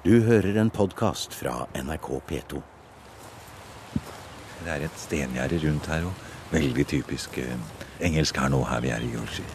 [0.00, 2.60] Du hører en podkast fra NRK P2.
[4.64, 7.66] Det er et stengjerde rundt her, og veldig typisk eh,
[8.08, 9.52] engelsk her nå, her vi er i Yorkshire.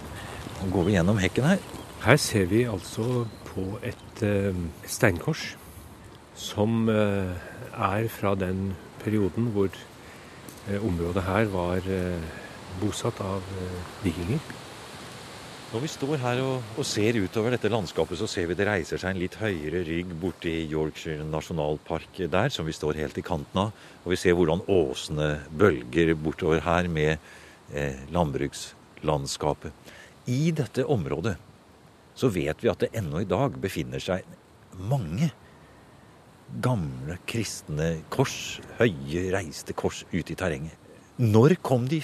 [0.59, 1.65] Nå går vi gjennom hekken her.
[2.03, 5.47] Her ser vi altså på et uh, steinkors
[6.37, 7.33] som uh,
[7.73, 11.89] er fra den perioden hvor uh, området her var
[12.83, 13.49] bosatt av
[14.05, 14.45] vikinger.
[15.75, 18.95] Når vi står her og, og ser utover dette landskapet, så ser vi det reiser
[19.01, 23.59] seg en litt høyere rygg borti Yorkshire nasjonalpark der, som vi står helt i kanten
[23.59, 23.73] av.
[24.05, 27.17] Og vi ser hvordan åsene bølger bortover her med
[27.75, 29.91] eh, landbrukslandskapet.
[30.31, 31.35] I dette området
[32.15, 34.23] så vet vi at det ennå i dag befinner seg
[34.79, 35.27] mange
[36.63, 40.79] gamle kristne kors, høye, reiste kors ute i terrenget.
[41.19, 41.99] Når kom de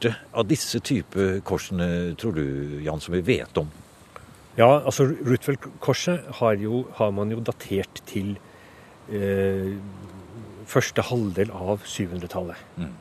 [0.00, 3.68] første av disse type korsene, tror du, Jan, som vi vet om?
[4.56, 6.56] Ja, altså Rutfeldt-korset har,
[6.96, 8.38] har man jo datert til
[9.12, 9.76] eh,
[10.66, 12.56] første halvdel av 700-tallet.
[12.76, 12.96] Mm.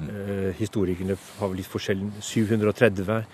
[0.00, 3.24] Eh, historikerne har vel litt forskjellen 730 eh,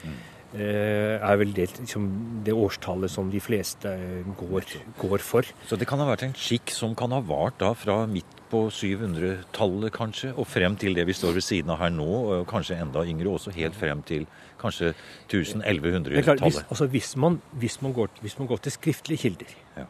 [0.54, 2.06] er vel det, liksom,
[2.46, 3.90] det årstallet som de fleste
[4.38, 4.64] går,
[5.00, 5.48] går for.
[5.66, 8.66] Så det kan ha vært en skikk som kan ha vart da fra midt på
[8.70, 12.78] 700-tallet kanskje, og frem til det vi står ved siden av her nå, og kanskje
[12.80, 14.26] enda yngre, også helt frem til
[14.60, 14.92] kanskje
[15.28, 15.40] 1100-tallet?
[15.42, 16.66] hvis, 1000-1100-tallet.
[16.70, 19.84] altså, hvis, man, hvis, går, hvis man går til skriftlige kilder, Ja.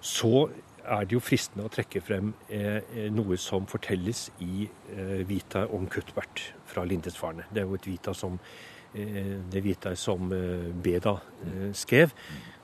[0.00, 0.48] så
[0.84, 5.66] er det jo fristende å trekke frem eh, eh, noe som fortelles i eh, Vita
[5.70, 7.44] om Cuthbert fra Lindesfarne.
[7.52, 12.14] Det er jo et Vita som, eh, det Vita som eh, Beda eh, skrev.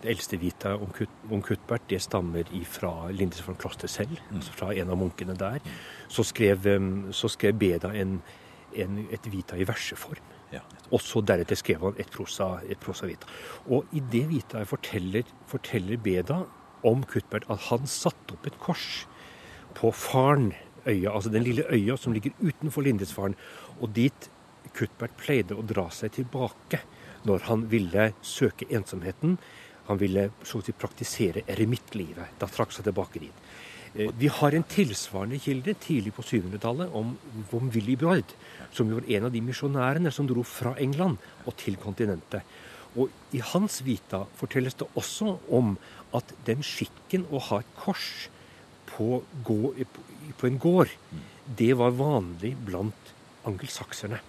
[0.03, 4.73] Det eldste Vita om, Kut, om Cuthbert det stammer fra Lindesvold kloster selv, altså fra
[4.75, 5.63] en av munkene der.
[6.09, 8.19] Så skrev, eh, så skrev Beda en,
[8.75, 10.35] en, et Vita i verseform.
[10.53, 10.63] Ja.
[10.95, 13.27] Og så deretter skrev han et prosa, et prosa vita.
[13.67, 16.45] Og i det vita forteller, forteller Beda
[16.87, 19.07] om Kuttbert at han satte opp et kors
[19.77, 23.35] på Farnøya, altså den lille øya som ligger utenfor Lindesfaren,
[23.81, 24.31] og dit
[24.77, 26.83] Cuthbert pleide å dra seg tilbake
[27.27, 29.39] når han ville søke ensomheten.
[29.89, 32.37] Han ville så å si praktisere eremittlivet.
[32.41, 33.43] Da trakk seg tilbake dit.
[33.95, 37.17] Eh, Vi har en tilsvarende kilde tidlig på 700-tallet om,
[37.53, 38.37] om Willy Bjord,
[38.73, 42.43] som var en av de misjonærene som dro fra England og til kontinentet.
[42.97, 45.77] Og i hans vita fortelles det også om
[46.17, 48.29] at den skikken å ha et kors
[48.89, 49.61] på, gå,
[50.39, 50.93] på en gård,
[51.59, 53.12] det var vanlig blant
[53.47, 54.21] angelsakserne.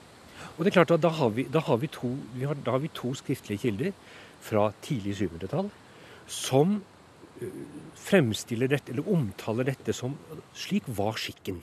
[0.58, 2.76] Og det er klart at da har vi, da har vi, to, vi har, da
[2.76, 3.92] har vi to skriftlige kilder
[4.48, 5.70] fra tidlig 700-tall
[6.28, 6.80] som
[7.98, 10.16] fremstiller dette, eller omtaler dette som
[10.58, 11.60] slik var skikken.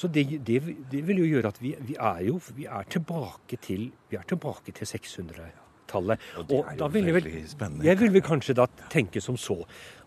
[0.00, 3.58] Så det, det, det vil jo gjøre at vi, vi er jo vi er tilbake
[3.60, 6.22] til, til 600-tallet.
[6.40, 7.84] Og det er jo da vil vel- veldig spennende.
[7.84, 9.58] Jeg vil vel kanskje da tenke som så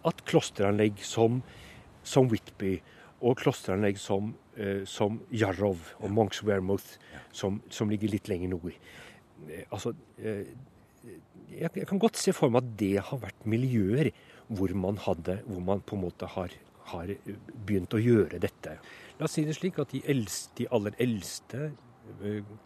[0.10, 1.44] at klosteranlegg som,
[2.04, 2.80] som Whitby
[3.24, 6.98] og klosteranlegg som, eh, som Jarov og Monks Wearmouth,
[7.32, 8.76] som, som ligger litt lenger nord.
[9.48, 10.52] Eh, Altså eh,
[11.54, 14.12] jeg, kan godt se for meg at det har vært miljøer
[14.48, 16.54] hvor man, hadde, hvor man på en måte har,
[16.92, 17.12] har
[17.66, 18.78] begynt å gjøre dette.
[19.20, 21.72] La oss si det slik at de, eldste, de aller eldste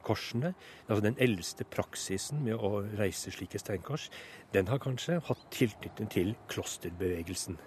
[0.05, 0.53] korsene,
[0.87, 4.07] altså den eldste praksisen med å reise slike steinkors,
[4.53, 7.57] den har kanskje hatt tilknytning til klosterbevegelsen.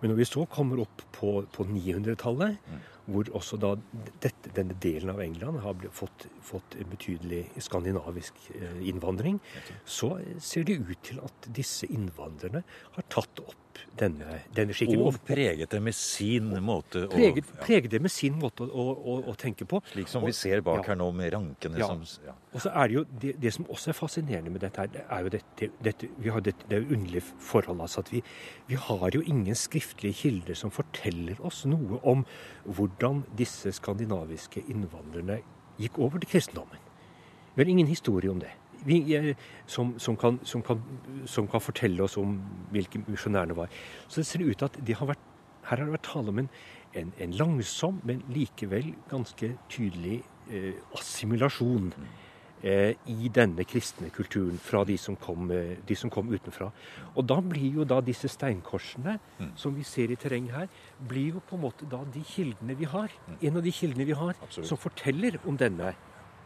[0.00, 2.60] Men når vi så kommer opp på, på 900-tallet,
[3.10, 3.74] hvor også da
[4.22, 9.40] dette, denne delen av England har fått, fått en betydelig skandinavisk eh, innvandring,
[9.84, 12.62] så ser det ut til at disse innvandrerne
[12.96, 13.59] har tatt opp
[13.98, 15.02] denne, denne skikken.
[15.04, 18.86] Og preget det med sin måte å preget, ja, preget det med sin måte å,
[18.94, 19.82] å, å tenke på.
[19.92, 20.92] Slik som vi ser bak ja.
[20.92, 21.90] her nå, med rankene Ja.
[21.90, 22.36] som ja.
[22.50, 25.04] Og så er det jo det, det som også er fascinerende med dette, her, det
[25.06, 28.22] er jo dette, dette vi har dette, det underlige forholdet altså at vi,
[28.66, 32.24] vi har jo ingen skriftlige kilder som forteller oss noe om
[32.66, 35.40] hvordan disse skandinaviske innvandrerne
[35.80, 36.88] gikk over til kristendommen.
[37.54, 38.50] Vi har ingen historie om det.
[38.86, 39.34] Vi, eh,
[39.66, 40.82] som, som, kan, som, kan,
[41.26, 42.38] som kan fortelle oss om
[42.72, 43.72] hvilke misjonærene var.
[44.08, 45.26] Så det ser ut til at de har vært,
[45.68, 46.50] her har det vært tale om en,
[46.96, 51.92] en, en langsom, men likevel ganske tydelig eh, assimilasjon
[52.62, 56.70] eh, i denne kristne kulturen fra de som, kom, eh, de som kom utenfra.
[57.14, 59.18] Og da blir jo da disse steinkorsene
[59.58, 60.70] som vi ser i terrenget her,
[61.08, 63.12] blir jo på en måte da de kildene vi har.
[63.40, 64.68] En av de kildene vi har Absolutt.
[64.68, 65.94] som forteller om denne,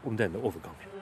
[0.04, 0.93] om denne overgangen.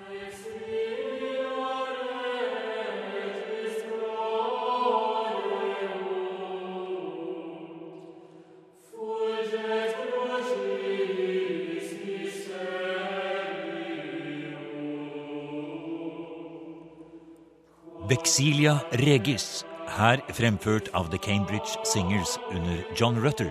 [18.63, 23.51] Vexilia regis her fremført av The Cambridge Singers under John Rutter,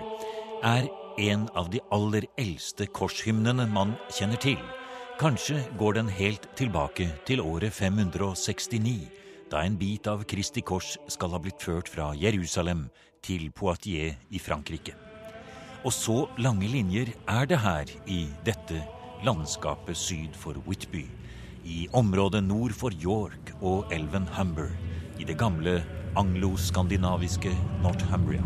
[0.63, 0.87] er
[1.19, 4.55] en av de aller eldste korshymnene man kjenner til.
[5.19, 9.09] Kanskje går den helt tilbake til året 569,
[9.51, 12.85] da en bit av Kristi kors skal ha blitt ført fra Jerusalem
[13.21, 14.95] til Poitiers i Frankrike.
[15.83, 18.79] Og så lange linjer er det her i dette
[19.27, 21.03] landskapet syd for Whitby,
[21.67, 24.71] i området nord for York og elven Humber,
[25.21, 25.77] i det gamle
[26.17, 27.51] anglo-skandinaviske
[27.83, 28.41] Northumbria.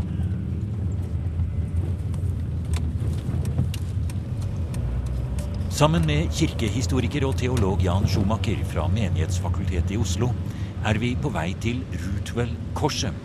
[5.75, 10.29] Sammen med kirkehistoriker og teolog Jan Schumacher fra Menighetsfakultetet i Oslo
[10.87, 13.15] er vi på vei til Rootwell-korset,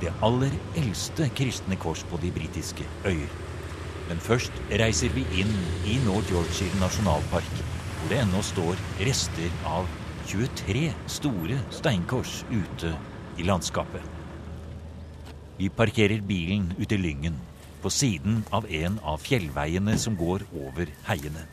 [0.00, 3.36] det aller eldste kristne kors på de britiske øyer.
[4.08, 5.52] Men først reiser vi inn
[5.88, 7.60] i North Yorkshire nasjonalpark,
[8.00, 9.88] hvor det ennå står rester av
[10.26, 12.94] 23 store steinkors ute
[13.36, 14.02] i landskapet.
[15.58, 17.36] Vi parkerer bilen ute i Lyngen,
[17.82, 21.44] på siden av en av fjellveiene som går over heiene.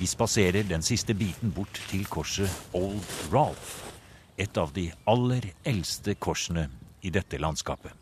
[0.00, 3.84] Vi spaserer den siste biten bort til korset Old Ralph.
[4.40, 6.70] Et av de aller eldste korsene
[7.04, 7.92] i dette landskapet.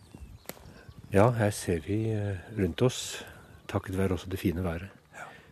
[1.11, 3.25] Ja, her ser vi eh, rundt oss,
[3.67, 4.87] takket være også det fine været,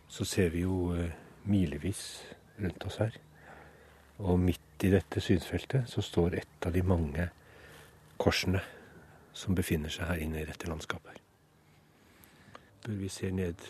[0.07, 1.11] så ser vi jo eh,
[1.43, 2.21] milevis
[2.61, 3.17] rundt oss her.
[4.17, 7.29] Og midt i dette synsfeltet så står et av de mange
[8.17, 8.61] korsene
[9.37, 11.21] som befinner seg her inne i dette landskapet.
[12.87, 13.61] Vi ser ned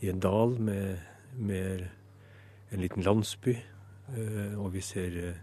[0.00, 1.02] i en dal med,
[1.36, 1.84] med
[2.70, 3.54] en liten landsby,
[4.16, 5.42] eh, og vi ser eh,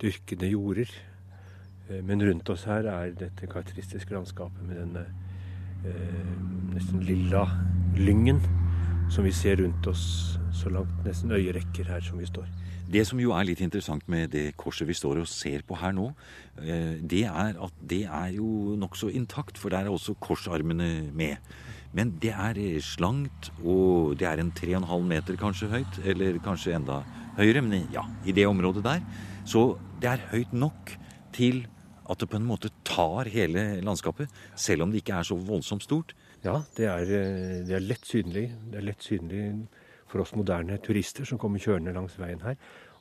[0.00, 0.90] dyrkede jorder.
[1.88, 5.06] Eh, men rundt oss her er dette karakteristiske landskapet med denne
[6.74, 7.44] nesten lilla
[7.94, 8.40] lyngen
[9.14, 10.02] som vi ser rundt oss
[10.50, 12.48] så langt nesten øyet rekker her som vi står.
[12.88, 15.92] Det som jo er litt interessant med det korset vi står og ser på her
[15.92, 16.06] nå,
[16.56, 21.36] det er at det er jo nokså intakt, for der er også korsarmene med.
[21.96, 26.00] Men det er slankt, og det er en 3,5 meter kanskje høyt.
[26.04, 27.02] Eller kanskje enda
[27.38, 29.04] høyere, men ja, i det området der.
[29.48, 30.96] Så det er høyt nok
[31.36, 31.66] til
[32.08, 35.84] at det på en måte tar hele landskapet, selv om det ikke er så voldsomt
[35.84, 36.14] stort.
[36.44, 38.48] Ja, det er, eh, det er lett synlig.
[38.70, 39.42] Det er lett synlig
[40.08, 42.58] for oss moderne turister som kommer kjørende langs veien her.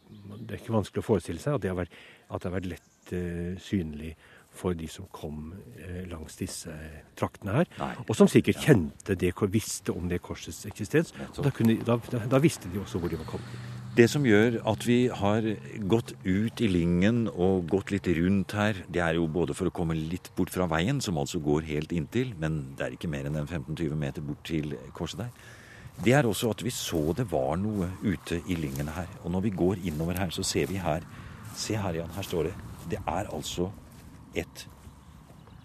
[0.07, 1.95] Det er ikke vanskelig å forestille seg at det har vært,
[2.31, 4.13] det har vært lett uh, synlig
[4.57, 6.74] for de som kom eh, langs disse
[7.18, 7.71] traktene her.
[7.77, 7.94] Nei.
[8.07, 11.13] Og som sikkert kjente det, visste om det korsets eksistens.
[11.36, 13.59] Og da, kunne, da, da, visste de også hvor de var kommet.
[13.98, 15.45] Det som gjør at vi har
[15.89, 19.74] gått ut i Lyngen og gått litt rundt her, det er jo både for å
[19.74, 23.25] komme litt bort fra veien, som altså går helt inntil, men det er ikke mer
[23.25, 25.48] enn 15-20 meter bort til korset der.
[26.03, 29.09] Det er også at vi så det var noe ute i Lyngen her.
[29.23, 31.05] Og når vi går innover her, så ser vi her
[31.57, 32.11] Se her, Jan.
[32.13, 32.53] Her står det.
[32.91, 33.71] Det er altså
[34.38, 34.67] et,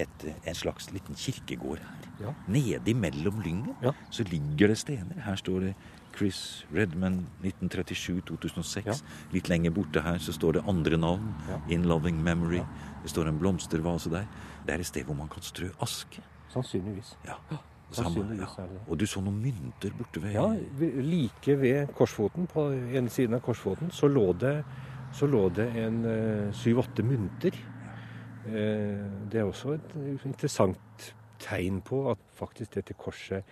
[0.00, 2.06] et, en slags liten kirkegård her.
[2.22, 2.32] Ja.
[2.48, 3.92] Nede imellom lyngen ja.
[4.10, 5.20] så ligger det stener.
[5.24, 5.74] Her står det
[6.16, 8.86] Chris Redman 1937-2006.
[8.86, 8.96] Ja.
[9.32, 11.34] Litt lenger borte her så står det andre navn.
[11.68, 12.62] In Loving Memory.
[13.02, 14.24] Det står en blomstervase der.
[14.66, 16.24] Det er et sted hvor man kan strø aske.
[16.52, 17.16] Sannsynligvis.
[17.28, 17.36] Ja.
[17.96, 18.80] Sannsynligvis er det.
[18.88, 20.46] Og du så noen mynter borte ved Ja,
[21.02, 24.56] like ved korsfoten, på ene siden av korsfoten, så lå det,
[25.12, 27.58] så lå det en eh, syv-åtte mynter.
[28.46, 31.12] Eh, det er også et interessant
[31.42, 33.44] tegn på at faktisk dette korset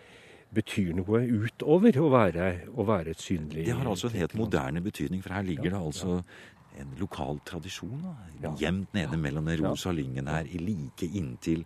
[0.55, 4.83] betyr noe utover å være, å være et synlig Det har altså en helt moderne
[4.83, 6.83] betydning, for her ligger ja, det altså ja.
[6.83, 8.03] en lokal tradisjon.
[8.03, 11.65] Da, gjemt nede mellom den rosa lyngen her, like inntil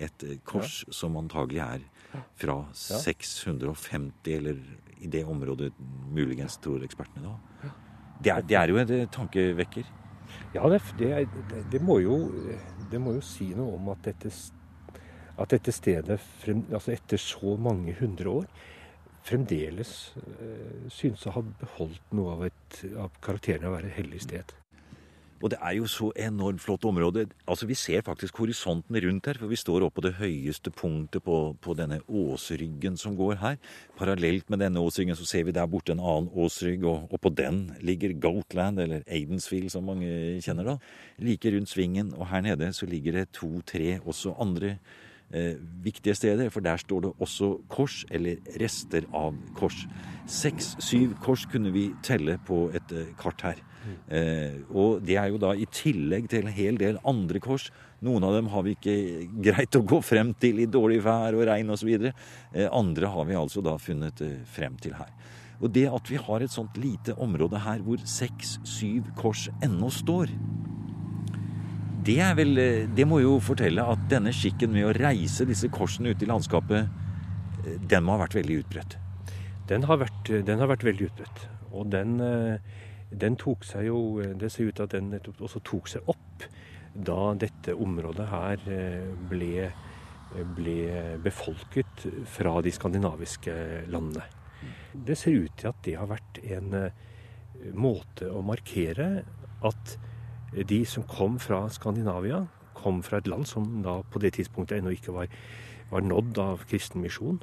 [0.00, 1.84] et eh, kors som antagelig er
[2.38, 4.58] fra 650, eller
[5.02, 5.72] i det området
[6.12, 7.72] muligens, tror ekspertene da.
[8.22, 9.88] Det er, det er jo en tankevekker.
[10.54, 11.26] Ja, det, det,
[11.72, 12.16] det, må jo,
[12.90, 14.30] det, må jo, si noe om at dette,
[15.40, 18.48] at dette stedet, frem, altså etter så mange hundre år,
[19.22, 23.98] fremdeles øh, synes å ha beholdt noe av, et, av karakteren av å være et
[24.00, 24.54] hellig sted.
[25.42, 27.26] Og det er jo så enormt flott område.
[27.50, 31.24] Altså Vi ser faktisk horisonten rundt her, for vi står oppe på det høyeste punktet
[31.26, 33.56] på, på denne åsryggen som går her.
[33.98, 37.32] Parallelt med denne åsryggen så ser vi der borte en annen åsrygg, og, og på
[37.34, 40.76] den ligger Goatland, eller Aidensfield som mange kjenner da.
[41.18, 44.76] Like rundt svingen, og her nede så ligger det to-tre også andre
[45.34, 49.82] eh, viktige steder, for der står det også kors, eller rester av kors.
[50.30, 53.66] Seks-syv kors kunne vi telle på et eh, kart her.
[54.08, 57.70] Eh, og det er jo da i tillegg til en hel del andre kors.
[58.02, 58.96] Noen av dem har vi ikke
[59.44, 61.92] greit å gå frem til i dårlig vær og regn osv.
[62.08, 65.12] Eh, andre har vi altså da funnet eh, frem til her.
[65.62, 70.32] Og det at vi har et sånt lite område her hvor seks-syv kors ennå står,
[72.02, 75.70] det, er vel, eh, det må jo fortelle at denne skikken med å reise disse
[75.70, 76.88] korsene ut i landskapet,
[77.62, 78.98] eh, den må ha vært veldig utbredt?
[79.70, 81.44] Den har vært, den har vært veldig utbredt.
[81.70, 82.18] Og den,
[83.12, 86.46] den, tok seg jo Det ser ut til at den også tok seg opp
[86.92, 88.64] da dette området her
[89.30, 89.68] ble,
[90.56, 90.78] ble
[91.24, 93.54] befolket fra de skandinaviske
[93.92, 94.26] landene.
[94.92, 96.76] Det ser ut til at det har vært en
[97.72, 99.22] måte å markere
[99.64, 99.96] at
[100.52, 102.44] de som kom fra Skandinavia,
[102.76, 105.30] kom fra et land som da på det tidspunktet ennå ikke var,
[105.92, 107.40] var nådd av kristen misjon.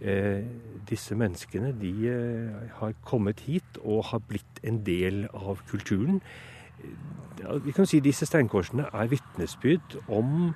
[0.00, 0.42] Eh,
[0.88, 6.20] disse menneskene de eh, har kommet hit og har blitt en del av kulturen.
[6.82, 10.52] Eh, vi kan si Disse steinkorsene er vitnesbyrd om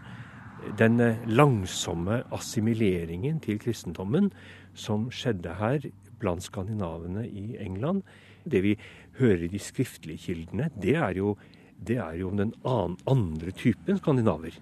[0.78, 0.98] den
[1.30, 4.32] langsomme assimileringen til kristendommen
[4.74, 5.86] som skjedde her
[6.18, 8.02] blant skandinavene i England.
[8.42, 8.74] Det vi
[9.20, 11.36] hører i de skriftlige kildene, det er jo
[11.78, 14.56] det er jo den andre typen skandinaver.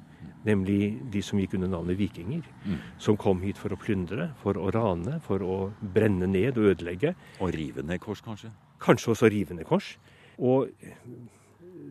[0.46, 0.80] Nemlig
[1.12, 2.44] de som gikk under navnet vikinger.
[2.64, 2.76] Mm.
[3.02, 7.14] Som kom hit for å plyndre, for å rane, for å brenne ned og ødelegge.
[7.40, 8.52] Og rive ned kors, kanskje?
[8.82, 9.94] Kanskje også rive ned kors.
[10.38, 10.70] Og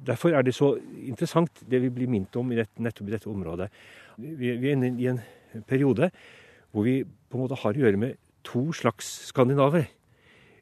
[0.06, 3.30] derfor er det så interessant, det vi blir minnet om i dette, nettopp i dette
[3.32, 3.70] området.
[4.18, 5.22] Vi, vi er inne i en
[5.68, 6.12] periode
[6.72, 9.88] hvor vi på en måte har å gjøre med to slags skandinaver.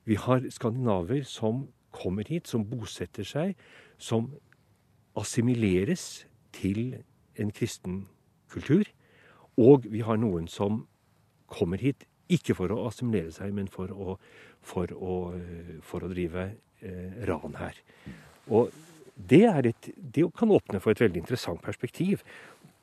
[0.06, 3.56] Vi har skandinaver som kommer hit, som bosetter seg,
[3.98, 4.32] som
[5.18, 7.04] assimileres til
[7.40, 8.04] en kristen
[8.54, 8.88] kultur.
[9.58, 10.84] Og vi har noen som
[11.52, 14.18] kommer hit ikke for å assimilere seg, men for å,
[14.64, 15.18] for å,
[15.86, 16.48] for å drive
[16.82, 17.78] eh, ran her.
[18.50, 18.72] Og
[19.16, 22.24] det, et, det, kan åpne for et veldig interessant perspektiv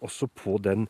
[0.01, 0.87] også på den,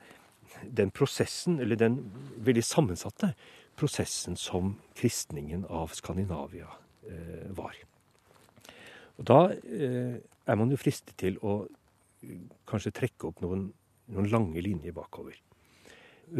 [0.66, 1.98] den prosessen, eller den
[2.36, 3.32] veldig sammensatte
[3.80, 6.68] prosessen som kristningen av Skandinavia
[7.08, 7.78] eh, var.
[9.16, 11.79] Og Da eh, er man jo fristet til å eh,
[12.68, 13.68] kanskje trekke opp noen,
[14.12, 15.38] noen lange linjer bakover.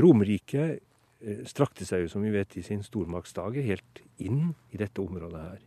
[0.01, 5.03] Romerriket eh, strakte seg jo, som vi vet, i sin stormaktsdager helt inn i dette
[5.03, 5.67] området her.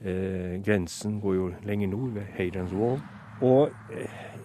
[0.00, 3.00] Eh, grensen går jo lenger nord, ved Hadrian's Wall.
[3.40, 4.38] Og eh,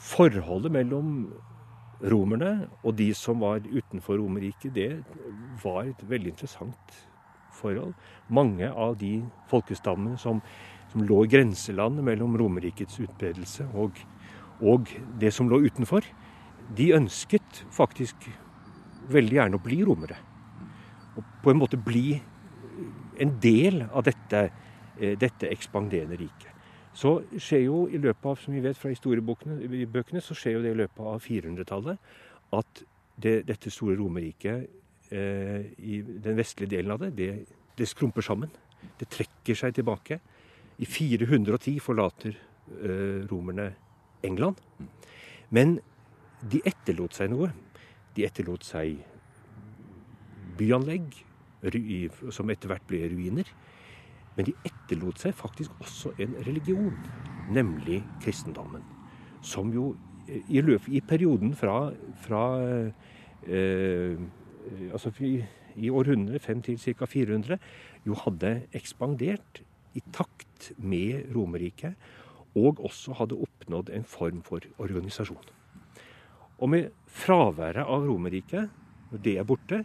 [0.00, 1.14] forholdet mellom
[2.00, 5.04] romerne og de som var utenfor Romerriket, det
[5.62, 6.98] var et veldig interessant
[7.52, 7.94] forhold.
[8.28, 10.40] Mange av de folkestammene som,
[10.90, 13.98] som lå i grenselandet mellom Romerrikets utbredelse og,
[14.60, 16.04] og, det som lå utenfor,
[16.76, 18.28] de ønsket faktisk
[19.10, 20.18] veldig gjerne å bli romere.
[21.18, 22.20] Og på en måte bli
[23.20, 24.48] en del av dette,
[24.98, 26.48] eh, dette ekspanderende riket.
[26.94, 30.72] Så skjer jo i løpet av, som vi vet fra historiebøkene, så skjer jo det
[30.74, 31.98] i løpet av 400-tallet
[32.58, 32.82] at
[33.20, 34.66] det, dette store Romerriket
[35.12, 37.30] eh, i den vestlige delen av det, det,
[37.78, 38.50] det, skrumper sammen.
[38.98, 40.20] Det trekker seg tilbake.
[40.80, 42.36] I 410 forlater
[42.82, 43.74] eh, romerne
[44.24, 44.60] England.
[45.52, 45.78] Men
[46.40, 47.50] de etterlot seg noe.
[48.16, 49.02] De etterlot seg
[50.60, 51.12] byanlegg,
[52.32, 53.48] som etter hvert ble ruiner.
[54.36, 56.96] Men de etterlot seg faktisk også en religion,
[57.52, 58.84] nemlig kristendommen.
[59.44, 59.92] Som jo
[60.26, 61.90] eh, i, løp, i perioden fra,
[62.24, 62.44] fra
[63.44, 64.20] eh,
[64.90, 65.34] altså i,
[65.76, 67.08] i århundre, fem til ca.
[67.08, 67.58] 400,
[68.06, 69.60] jo hadde ekspandert
[69.96, 71.94] i takt med Romerriket,
[72.58, 75.50] og også hadde oppnådd en form for organisasjon.
[76.60, 78.70] Og med fraværet av Romerriket,
[79.10, 79.84] når det er borte,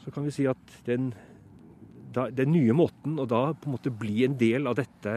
[0.00, 1.10] så kan vi si at den,
[2.14, 5.16] den nye måten å da på en måte bli en del av dette,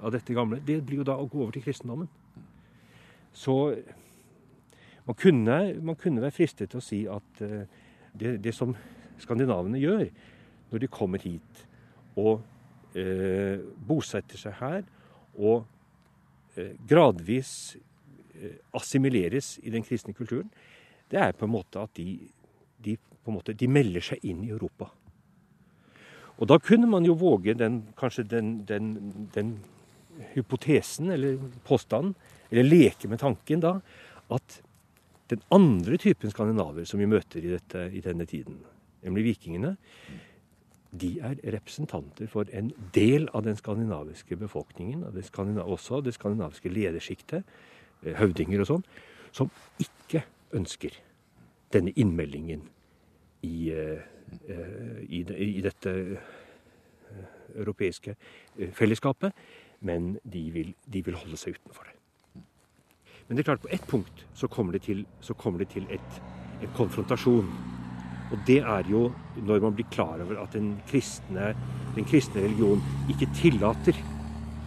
[0.00, 2.08] av dette gamle, det blir jo da å gå over til kristendommen.
[3.32, 3.56] Så
[5.06, 7.62] man kunne, man kunne være fristet til å si at uh,
[8.12, 8.74] det, det, som
[9.22, 10.06] skandinavene gjør
[10.70, 11.64] når de kommer hit
[12.20, 12.42] og
[12.98, 14.82] eh, bosetter seg her
[15.38, 15.64] og
[16.56, 17.52] eh, gradvis
[18.36, 20.50] eh, assimileres i den kristne kulturen,
[21.12, 22.16] det er på en måte at de,
[22.82, 22.96] de,
[23.28, 24.88] måte, de, melder seg inn i Europa.
[26.40, 28.94] Og da kunne man jo våge den, kanskje den, den,
[29.34, 29.56] den
[30.32, 32.14] hypotesen eller påstanden,
[32.50, 33.76] eller leke med tanken da,
[34.32, 34.60] at
[35.32, 38.58] den andre typen skandinaver som vi møter i, dette, i denne tiden,
[39.04, 39.76] nemlig vikingene,
[41.00, 46.68] de er representanter for en del av den skandinaviske befolkningen, det skandinav også det skandinaviske
[46.68, 47.44] ledersjiktet,
[48.02, 48.84] eh, høvdinger og sånn,
[49.32, 50.98] som ikke ønsker
[51.72, 52.66] denne innmeldingen
[53.42, 54.04] i, eh,
[55.08, 58.16] i, i dette eh, europeiske
[58.72, 59.32] fellesskapet,
[59.80, 61.96] men de vil, de vil holde seg utenfor det.
[63.28, 65.06] Men det er klart, på ett punkt så kommer det til,
[65.40, 66.22] kommer det til et,
[66.60, 67.48] en konfrontasjon.
[68.32, 71.52] Og det er jo når man blir klar over at den kristne,
[71.96, 73.96] den kristne religion ikke tillater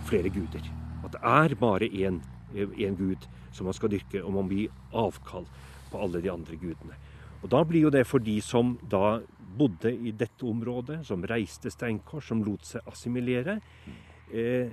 [0.05, 0.65] flere guder.
[1.05, 5.47] At det er bare én gud som man skal dyrke, og man blir avkall
[5.91, 6.97] på alle de andre gudene.
[7.43, 9.19] Og Da blir jo det for de som da
[9.57, 13.59] bodde i dette området, som reiste steinkors, som lot seg assimilere.
[14.33, 14.71] Eh,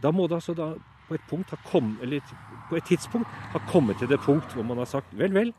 [0.00, 0.74] da må det altså da
[1.08, 2.20] på et, punkt ha kom, eller
[2.70, 5.52] på et tidspunkt ha kommet til det punkt hvor man har sagt vel, vel.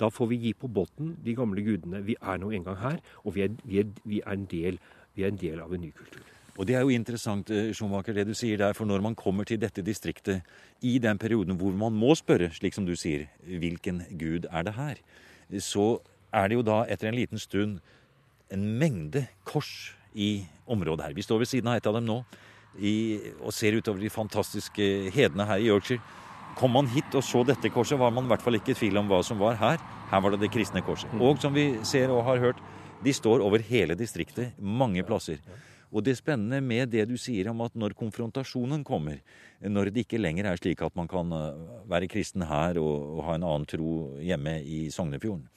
[0.00, 2.02] Da får vi gi på båten de gamle gudene.
[2.06, 4.78] Vi er nå engang her, og vi er, vi er, vi er, del,
[5.14, 6.24] vi er en del av en ny kultur.
[6.56, 9.46] Og Det er jo interessant eh, Schumacher, det du sier der, for når man kommer
[9.48, 10.42] til dette distriktet
[10.84, 14.74] i den perioden hvor man må spørre, slik som du sier, hvilken gud er det
[14.76, 15.00] her,
[15.60, 16.00] så
[16.32, 17.80] er det jo da etter en liten stund
[18.50, 21.14] en mengde kors i området her.
[21.16, 22.18] Vi står ved siden av et av dem nå
[22.78, 22.94] i,
[23.40, 26.02] og ser utover de fantastiske hedene her i Yorkshire.
[26.60, 29.00] Kom man hit og så dette korset, var man i hvert fall ikke i tvil
[29.00, 29.80] om hva som var her.
[30.10, 31.08] Her var det det kristne korset.
[31.14, 31.22] Mm.
[31.24, 32.60] Og som vi ser og har hørt,
[33.00, 35.40] de står over hele distriktet, mange plasser.
[35.88, 39.22] Og det spennende med det du sier om at når konfrontasjonen kommer,
[39.64, 43.24] når det ikke lenger er slik at man kan eh, være kristen her og, og
[43.30, 45.48] ha en annen tro hjemme i Sognefjorden,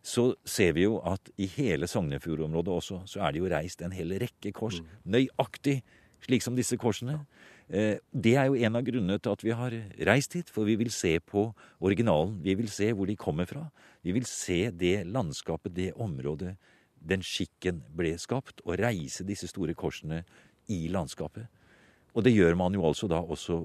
[0.00, 3.92] så ser vi jo at i hele Sognefjordområdet også, så er det jo reist en
[3.92, 4.80] hel rekke kors.
[4.80, 4.98] Mm.
[5.18, 5.80] Nøyaktig
[6.24, 7.20] slik som disse korsene.
[7.68, 9.74] Eh, det er jo en av grunnene til at vi har
[10.08, 11.50] reist hit, for vi vil se på
[11.84, 12.38] originalen.
[12.44, 13.66] Vi vil se hvor de kommer fra.
[14.02, 16.56] Vi vil se det landskapet, det området,
[16.98, 20.24] den skikken ble skapt, og reise disse store korsene
[20.72, 21.46] i landskapet.
[22.16, 23.62] Og det gjør man jo altså da også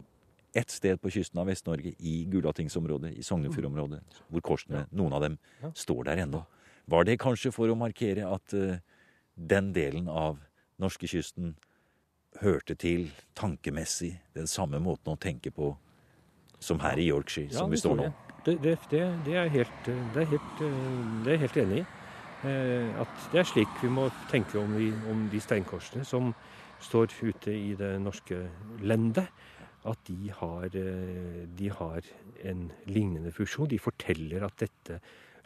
[0.54, 5.38] ett sted på kysten av Vest-Norge, i Gulatingsområdet, i Sognefjordområdet, hvor korsene, noen av dem,
[5.74, 6.44] står der ennå.
[6.86, 8.76] Var det kanskje for å markere at uh,
[9.34, 10.38] den delen av
[10.84, 11.56] norskekysten
[12.42, 15.74] hørte til tankemessig den samme måten å tenke på
[16.64, 18.12] som her i Yorkshire, ja, som vi står nå.
[18.44, 20.64] Det, det, det, det, er helt, det, er helt,
[21.26, 21.86] det er helt enig i.
[22.44, 26.34] Eh, at det er slik vi må tenke om, de, om de steinkorsene som
[26.84, 28.42] står ute i det norske
[28.84, 29.32] lendet.
[29.88, 32.08] At de har, eh, de har
[32.44, 33.72] en lignende funksjon.
[33.72, 35.00] De forteller at dette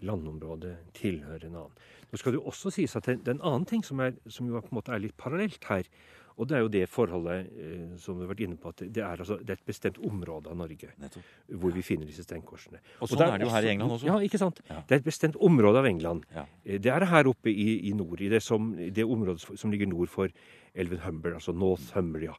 [0.06, 1.86] landområdet tilhører en annen.
[2.12, 4.50] Nå skal det jo også sies at det, er en annen ting som, er, som
[4.50, 5.90] jo på en måte er litt parallelt her,
[6.38, 9.02] og det er jo det forholdet eh, som vi har vært inne på, at det
[9.02, 11.32] er, altså, det er et bestemt område av Norge Nettopp.
[11.64, 12.82] hvor vi finner disse steinkorsene.
[13.02, 14.10] Og sånn og er det jo her i England også.
[14.10, 14.62] Ja, ikke sant.
[14.70, 14.84] Ja.
[14.86, 16.28] Det er et bestemt område av England.
[16.36, 16.46] Ja.
[16.64, 19.90] Eh, det er her oppe i, i nord, i det, som, det, området som ligger
[19.90, 20.34] nord for
[20.78, 22.36] elven Humber, altså North Humber, ja.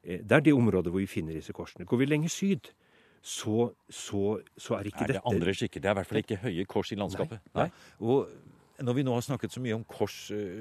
[0.00, 1.84] Eh, det er det området hvor vi finner disse korsene.
[1.88, 2.72] Går vi lenger syd,
[3.20, 5.82] så, så, så er ikke dette Er det andre skikker?
[5.82, 7.44] Det er i hvert fall ikke høye kors i landskapet.
[7.52, 7.68] Nei.
[7.68, 7.84] Nei.
[8.00, 10.16] Og når vi nå har snakket så mye om kors,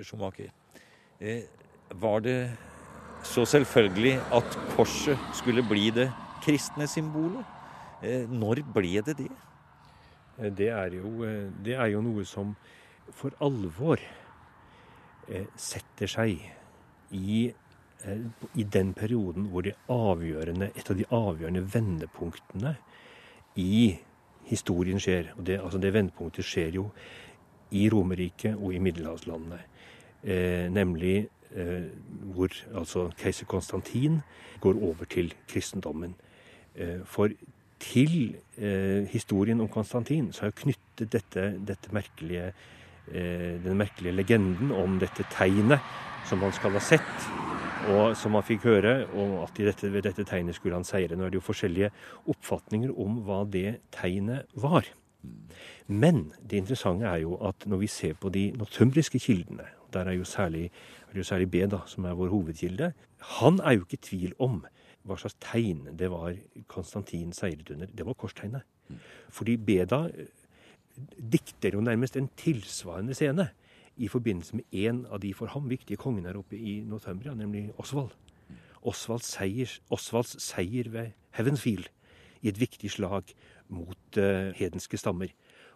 [0.05, 0.51] Schumacher,
[1.23, 1.47] eh,
[1.95, 2.37] var det
[3.23, 6.09] så selvfølgelig at korset skulle bli det
[6.43, 7.45] kristne symbolet.
[8.03, 9.29] Eh, når ble det det?
[10.39, 12.55] Eh, det er jo, eh, det er jo noe som
[13.11, 13.99] for alvor
[15.55, 16.41] setter seg
[17.15, 22.73] i, i den perioden hvor avgjørende, et av de avgjørende vendepunktene
[23.61, 23.93] i
[24.49, 25.31] historien skjer.
[25.37, 26.87] Og det, altså det vendepunktet skjer jo
[27.71, 29.61] i Romerriket og i middelhavslandene.
[30.23, 31.29] Eh, nemlig
[32.33, 34.21] hvor altså keiser Konstantin
[34.61, 36.15] går over til kristendommen.
[36.75, 37.29] Eh, for
[37.81, 42.53] til eh, historien om Konstantin så har jeg knyttet dette, dette merkelige,
[43.11, 45.81] den merkelige legenden om dette tegnet
[46.29, 47.25] som han skal ha sett,
[47.89, 51.17] og som han fikk høre, og at dette, ved dette tegnet skulle han seire.
[51.17, 51.89] Nå er det jo forskjellige
[52.29, 54.85] oppfatninger om hva det tegnet var.
[55.87, 60.15] Men det interessante er jo at når vi ser på de notumbriske kildene, der er
[60.15, 60.69] jo særlig
[61.15, 62.93] er jo særlig B, da, som er vår hovedkilde,
[63.37, 64.61] han er jo ikke i tvil om
[65.07, 66.35] hva slags tegn det var
[66.69, 67.89] Konstantin seiret under.
[67.89, 68.67] Det var korstegnet.
[68.87, 68.99] Mm.
[69.33, 70.29] Fordi Beda eh,
[71.17, 73.49] dikter jo nærmest en tilsvarende scene
[73.97, 77.69] i forbindelse med en av de for ham viktige kongene her oppe i Northumbria, nemlig
[77.81, 78.13] Osvald.
[78.81, 81.89] Osvalds seier, Osvalds seier ved Heavensfield
[82.41, 83.33] i et viktig slag
[83.69, 85.33] mot uh, hedenske stammer.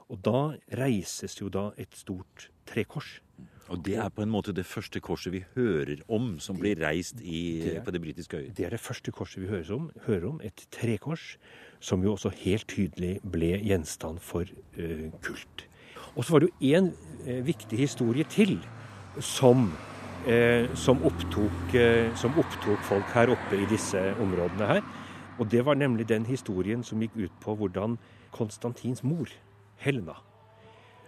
[0.10, 3.20] Og da reises jo da et stort trekors.
[3.74, 7.22] Og det er på en måte det første korset vi hører om som blir reist
[7.22, 8.58] i, det er, på det britiske øyet?
[8.58, 9.88] Det er det første korset vi hører om.
[10.06, 11.38] Hører om et trekors,
[11.80, 14.46] som jo også helt tydelig ble gjenstand for
[14.78, 15.66] uh, kult.
[16.14, 18.60] Og så var det jo én uh, eh, viktig historie til
[19.20, 19.66] som,
[20.30, 21.76] uh, som, opptok,
[22.22, 24.86] som opptok folk her oppe i disse områdene her.
[25.40, 27.98] Og det var nemlig den historien som gikk ut på hvordan
[28.32, 29.28] Konstantins mor,
[29.82, 30.16] Helena,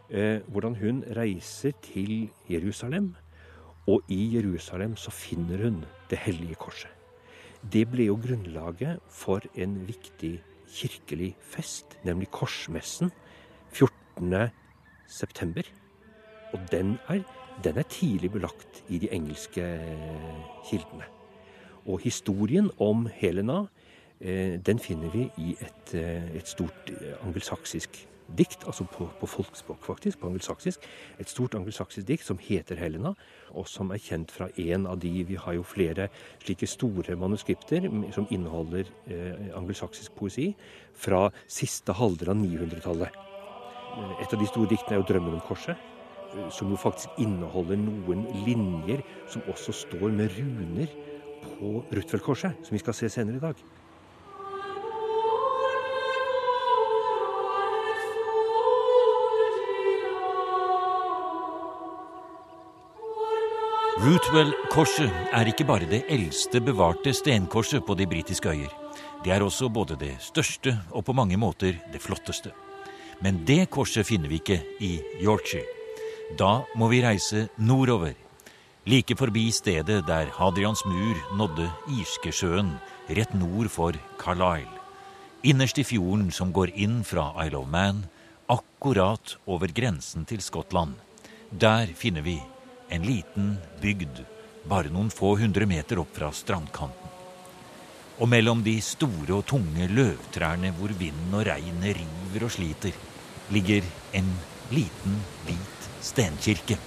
[0.09, 3.15] eh, hvordan hun reiser til Jerusalem.
[3.87, 6.89] Og i Jerusalem så finner hun Det hellige korset.
[7.71, 13.11] Det ble jo grunnlaget for en viktig kirkelig fest, nemlig korsmessen
[13.71, 14.49] 14.
[15.07, 15.63] september.
[16.53, 17.23] Og den er,
[17.63, 19.65] den er tidlig belagt i de engelske
[20.69, 21.03] kildene.
[21.85, 23.65] Og historien om Helena
[24.19, 26.89] den finner vi i et, et stort
[27.21, 27.99] angelsaksisk
[28.35, 30.83] dikt, altså på, på folkspråk faktisk, på angelsaksisk.
[31.19, 33.13] Et stort angelsaksisk dikt som heter Helena,
[33.55, 36.09] og som er kjent fra en av de Vi har jo flere
[36.43, 40.53] slike store manuskripter som inneholder eh, angelsaksisk poesi
[40.93, 43.23] fra siste halvdel av 900-tallet.
[44.21, 45.77] Et av de store diktene er jo 'Drømmen om korset',
[46.35, 50.87] eh, som jo faktisk inneholder noen linjer som også står med runer
[51.43, 53.55] på Rutfeldkorset, som vi skal se senere i dag.
[64.07, 68.71] Rootwell-korset er ikke bare det eldste bevarte stenkorset på de britiske øyer.
[69.25, 72.53] Det er også både det største og på mange måter det flotteste.
[73.19, 75.67] Men det korset finner vi ikke i Yorkshire.
[76.39, 78.15] Da må vi reise nordover.
[78.87, 81.67] Like forbi stedet der Hadrians mur nådde
[81.99, 82.77] Irskesjøen,
[83.11, 83.91] rett nord for
[84.23, 84.71] Carlisle.
[85.43, 88.05] Innerst i fjorden som går inn fra Isle of Man,
[88.47, 90.95] akkurat over grensen til Skottland.
[91.51, 92.39] Der finner vi
[92.89, 94.23] en liten bygd
[94.67, 97.15] bare noen få hundre meter opp fra strandkanten.
[98.17, 102.95] Og mellom de store og tunge løvtrærne hvor vinden og regnet river og sliter,
[103.53, 103.85] ligger
[104.17, 104.31] en
[104.73, 106.79] liten, hvit stenkirke.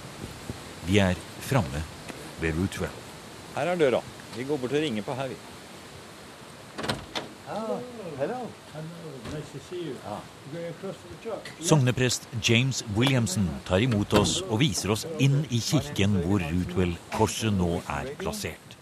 [0.85, 1.15] Vi er
[1.47, 1.81] framme
[2.41, 2.99] ved Route 12.
[3.55, 4.01] Her er døra.
[4.35, 5.39] Vi går bort og ringer på her, vi.
[7.51, 7.79] Ah,
[8.21, 8.47] hello.
[11.59, 17.79] Sogneprest James Williamson tar imot oss og viser oss inn i kirken hvor Rootwell-korset nå
[17.89, 18.77] er plassert.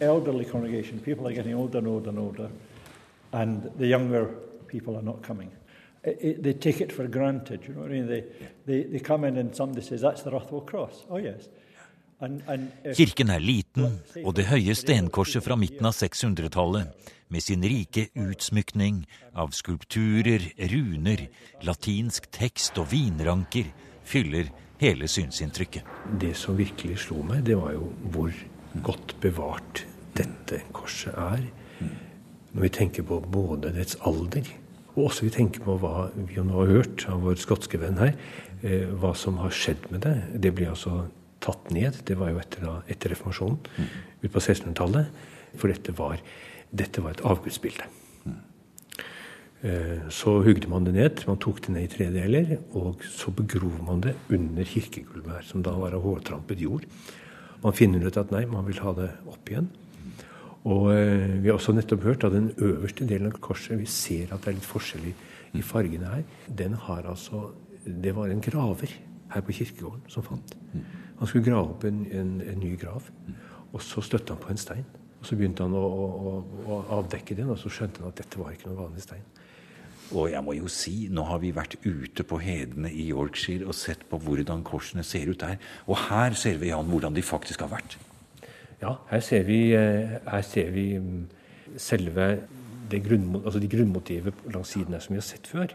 [0.00, 1.00] elderly congregation.
[1.00, 2.50] People are getting older and older and older,
[3.32, 4.26] and the younger
[4.68, 5.50] people are not coming.
[6.04, 8.06] It, it, they take it for granted, you know what I mean?
[8.06, 8.24] They,
[8.66, 11.04] they, they come in and somebody says, That's the Rothwell Cross.
[11.10, 11.48] Oh, yes.
[12.16, 19.02] Kirken er liten, og det høye stenkorset fra midten av 600-tallet, med sin rike utsmykning
[19.36, 21.26] av skulpturer, runer,
[21.66, 23.68] latinsk tekst og vinranker,
[24.06, 24.48] fyller
[24.80, 25.84] hele synsinntrykket.
[26.20, 28.32] Det som virkelig slo meg, det var jo hvor
[28.86, 29.84] godt bevart
[30.16, 31.44] dette korset er.
[32.54, 34.48] Når vi tenker på både dets alder,
[34.94, 38.16] og også vi tenker på hva vi nå har hørt av vår skotske venn her,
[38.62, 40.16] eh, hva som har skjedd med det.
[40.40, 41.10] Det blir altså
[41.46, 42.02] tatt ned.
[42.06, 43.94] Det var jo etter, etter reformasjonen mm.
[44.24, 45.22] ut på 1600-tallet.
[45.56, 46.20] For dette var,
[46.74, 47.86] dette var, et avgudsbilde.
[48.26, 48.40] Mm.
[50.12, 51.22] Så hugde man det ned.
[51.30, 52.58] Man tok det ned i tre.
[52.76, 56.84] Og så begrov man det under kirkegulvet her, som da var av hårtrampet jord.
[57.64, 59.70] Man finner ut at nei, man vil ha det opp igjen.
[60.66, 64.32] Og eh, vi har også nettopp hørt at den øverste delen av korset Vi ser
[64.34, 65.04] at det er litt forskjell
[65.54, 66.24] i fargene her.
[66.46, 67.52] Den har altså
[67.86, 68.90] Det var en graver
[69.30, 70.56] her på kirkegården som fant.
[71.18, 73.08] Han skulle grave opp en, en, en ny grav.
[73.72, 74.86] Og så støtte han på en stein.
[75.20, 76.34] Og Så begynte han å, å,
[76.66, 79.24] å, avdekke den, og så skjønte han at dette var ikke noen vanlig stein.
[80.14, 83.74] Og jeg må jo si, nå har vi vært ute på hedene i Yorkshire og
[83.74, 85.56] sett på hvordan korsene ser ut der.
[85.90, 87.96] Og her ser vi, Jan, hvordan de faktisk har vært.
[88.82, 91.24] Ja, her ser vi, eh, her ser vi mm,
[91.80, 92.28] selve
[92.90, 95.72] det grunn, altså de grunnmotivet langs siden her som vi har sett før.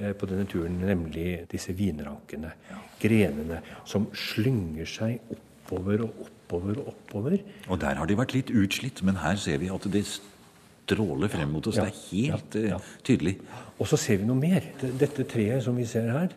[0.00, 2.54] Eh, på denne turen, nemlig disse vinrankene,
[3.00, 7.42] grenene, som slynger seg oppover og oppover og oppover.
[7.68, 11.52] Og der har de vært litt utslitt, men her ser vi at det stråler frem
[11.52, 11.76] mot oss.
[11.76, 12.80] Ja, det er helt ja, ja.
[12.80, 13.36] Uh, tydelig.
[13.76, 14.72] Og så ser vi noe mer.
[14.80, 16.32] Dette treet som vi ser her,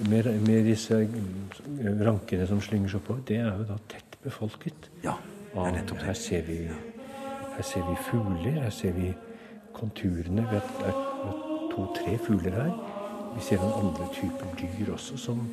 [0.00, 1.00] med, med disse
[2.04, 4.92] rankene som slynger seg oppover, det er jo da tett befolket.
[5.06, 5.16] Ja,
[5.54, 6.12] det er nettopp det.
[6.12, 6.60] Her ser vi,
[7.56, 9.10] her ser vi fugler, her ser vi
[9.72, 10.72] konturene ved
[11.72, 12.89] to-tre fugler her.
[13.36, 15.44] Vi ser noen andre typer dyr også som,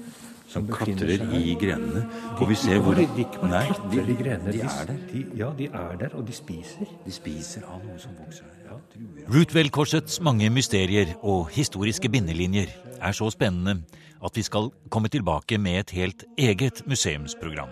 [0.47, 2.05] som, som klatrer i grenene.
[2.37, 4.55] Og vi ser hvor De ikke bare klatrer de, i grenene.
[4.55, 5.03] De, er der.
[5.11, 6.89] De, ja, de er der, og de spiser.
[7.05, 8.57] De spiser av noe som vokser her.
[8.71, 8.79] Ja.
[9.33, 13.79] Rootwell-korsets mange mysterier og historiske bindelinjer er så spennende
[14.23, 17.69] at vi skal komme tilbake med et helt eget museumsprogram,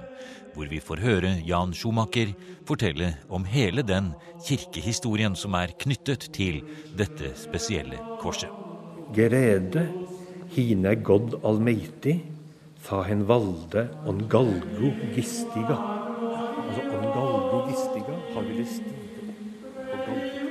[0.54, 2.36] hvor vi får høre Jan Schumacher
[2.68, 4.13] fortelle om hele den
[4.46, 6.62] kirkehistorien som er knyttet til
[6.98, 8.64] dette spesielle korset.
[9.15, 9.86] Gerede,
[10.56, 12.17] hine god almeiti,
[12.86, 15.80] tha hen valde on galgo gistiga.
[16.65, 18.69] Altså on galgo gistiga har vi det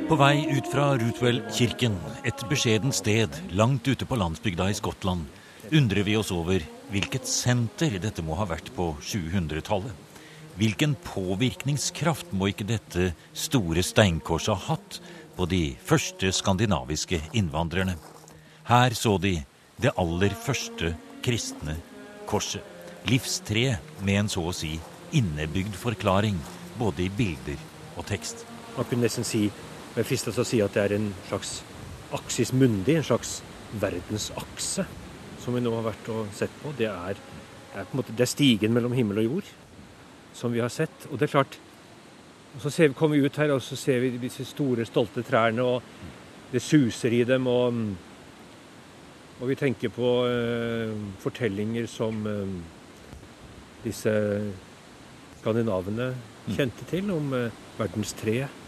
[0.05, 1.95] på vei ut fra Rootwell-kirken,
[2.29, 5.25] et beskjedent sted langt ute på landsbygda i Skottland,
[5.73, 6.61] undrer vi oss over
[6.93, 9.95] hvilket senter dette må ha vært på 700-tallet.
[10.61, 15.01] Hvilken påvirkningskraft må ikke dette store steinkorset ha hatt
[15.39, 17.97] på de første skandinaviske innvandrerne?
[18.65, 19.37] Her så de
[19.83, 21.77] det aller første kristne
[22.27, 22.63] korset.
[23.05, 24.79] Livstre med en så å si
[25.13, 26.39] innebygd forklaring,
[26.81, 27.61] både i bilder
[27.99, 28.47] og tekst.
[28.79, 29.51] Man kunne nesten si
[29.95, 31.59] men fristes å si at det er en slags
[32.15, 33.37] aksis mundi, en slags
[33.79, 34.87] verdensakse,
[35.43, 36.73] som vi nå har vært og sett på.
[36.79, 37.21] Det er,
[37.75, 39.53] er, på måte, det er stigen mellom himmel og jord
[40.35, 41.07] som vi har sett.
[41.11, 41.61] Og det er klart
[42.63, 45.83] Så vi, kommer vi ut her, og så ser vi disse store, stolte trærne, og
[46.53, 47.49] det suser i dem.
[47.51, 47.81] Og,
[49.41, 52.57] og vi tenker på eh, fortellinger som eh,
[53.85, 54.13] disse
[55.41, 56.13] skandinavene
[56.55, 58.61] kjente til, om verdens verdenstreet.